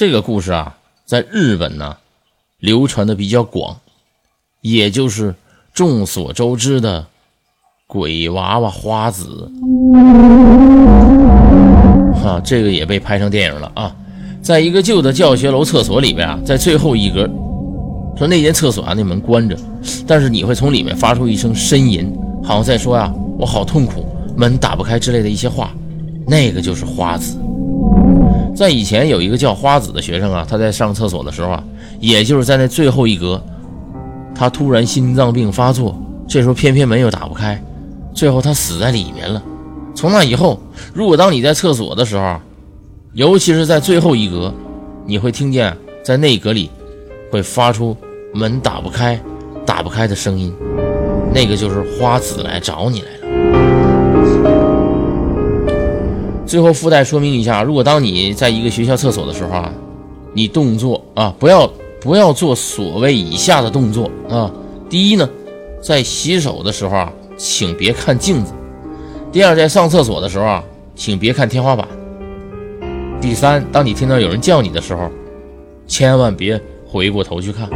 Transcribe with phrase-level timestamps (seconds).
[0.00, 1.94] 这个故事啊，在日本呢
[2.58, 3.76] 流传的比较广，
[4.62, 5.34] 也就是
[5.74, 7.04] 众所周知的
[7.86, 9.52] 鬼娃娃花子。
[12.24, 13.94] 啊，这个也被拍成电影了啊！
[14.40, 17.28] 在一个旧的教学楼厕所里边啊，在最后一格，
[18.16, 19.54] 说那间厕所啊，那门关着，
[20.06, 22.10] 但是你会从里面发出一声呻吟，
[22.42, 25.74] 好像在说呀，我好痛苦，门打不开之类的一些话。
[26.26, 27.36] 那个就是花子。
[28.54, 31.64] 在以前有一个叫花子的学生啊，他在上厕所的时候啊，
[31.98, 33.42] 也就是在那最后一格，
[34.34, 35.96] 他突然心脏病发作，
[36.28, 37.62] 这时候偏偏门又打不开，
[38.12, 39.42] 最后他死在里面了。
[39.94, 40.60] 从那以后，
[40.92, 42.36] 如果当你在厕所的时候，
[43.14, 44.52] 尤其是在最后一格，
[45.06, 46.70] 你会听见在内格里
[47.30, 47.96] 会发出
[48.34, 49.18] 门打不开、
[49.64, 50.54] 打不开的声音，
[51.32, 54.69] 那个就是花子来找你来了。
[56.50, 59.72] 最后附带说明一下，如果当你在一个学校厕所的时候啊，
[60.34, 64.50] 你动作啊不要不要做所谓以下的动作啊。
[64.88, 65.30] 第一呢，
[65.80, 68.52] 在洗手的时候啊，请别看镜子。
[69.30, 70.64] 第二，在上厕所的时候啊，
[70.96, 71.86] 请别看天花板。
[73.20, 75.08] 第三，当你听到有人叫你的时候，
[75.86, 77.70] 千万别回过头去看。